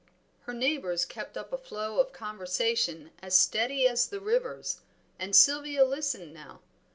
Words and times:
Her 0.47 0.53
neighbors 0.55 1.05
kept 1.05 1.37
up 1.37 1.53
a 1.53 1.59
flow 1.59 1.99
of 1.99 2.11
conversation 2.11 3.11
as 3.21 3.37
steady 3.37 3.87
as 3.87 4.07
the 4.07 4.19
river's, 4.19 4.79
and 5.19 5.35
Sylvia 5.35 5.85
listened 5.85 6.33
now. 6.33 6.61